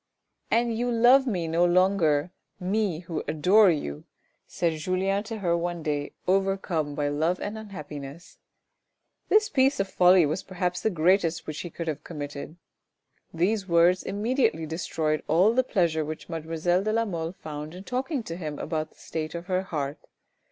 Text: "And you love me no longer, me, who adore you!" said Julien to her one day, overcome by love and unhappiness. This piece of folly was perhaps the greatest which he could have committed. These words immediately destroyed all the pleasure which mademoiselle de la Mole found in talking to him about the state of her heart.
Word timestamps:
"And 0.49 0.75
you 0.75 0.89
love 0.89 1.27
me 1.27 1.47
no 1.47 1.63
longer, 1.63 2.31
me, 2.59 3.01
who 3.01 3.23
adore 3.27 3.69
you!" 3.69 4.05
said 4.47 4.79
Julien 4.79 5.21
to 5.25 5.37
her 5.37 5.55
one 5.55 5.83
day, 5.83 6.13
overcome 6.27 6.95
by 6.95 7.07
love 7.09 7.39
and 7.39 7.55
unhappiness. 7.55 8.39
This 9.29 9.47
piece 9.47 9.79
of 9.79 9.87
folly 9.87 10.25
was 10.25 10.41
perhaps 10.41 10.81
the 10.81 10.89
greatest 10.89 11.45
which 11.45 11.59
he 11.59 11.69
could 11.69 11.87
have 11.87 12.03
committed. 12.03 12.55
These 13.31 13.67
words 13.67 14.01
immediately 14.01 14.65
destroyed 14.65 15.21
all 15.27 15.53
the 15.53 15.63
pleasure 15.63 16.03
which 16.03 16.29
mademoiselle 16.29 16.81
de 16.81 16.91
la 16.93 17.05
Mole 17.05 17.33
found 17.33 17.75
in 17.75 17.83
talking 17.83 18.23
to 18.23 18.35
him 18.35 18.57
about 18.57 18.89
the 18.89 18.97
state 18.97 19.35
of 19.35 19.45
her 19.45 19.61
heart. 19.61 19.99